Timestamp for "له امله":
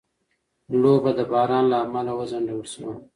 1.71-2.11